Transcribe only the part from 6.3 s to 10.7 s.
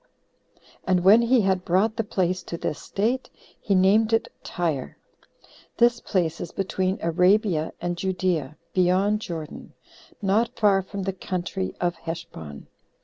is between Arabia and Judea, beyond Jordan, not